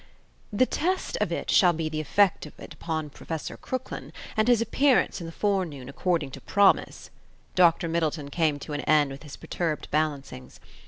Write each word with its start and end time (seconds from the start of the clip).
"The 0.51 0.65
test 0.65 1.15
of 1.21 1.31
it 1.31 1.51
shall 1.51 1.73
be 1.73 1.87
the 1.87 1.99
effect 2.01 2.47
of 2.47 2.59
it 2.59 2.73
upon 2.73 3.11
Professor 3.11 3.55
Crooklyn, 3.55 4.11
and 4.35 4.47
his 4.47 4.59
appearance 4.59 5.19
in 5.21 5.27
the 5.27 5.31
forenoon 5.31 5.87
according 5.89 6.31
to 6.31 6.41
promise," 6.41 7.11
Dr. 7.53 7.87
Middleton 7.87 8.31
came 8.31 8.57
to 8.57 8.73
an 8.73 8.81
end 8.81 9.11
with 9.11 9.21
his 9.21 9.37
perturbed 9.37 9.91
balancings. 9.91 10.59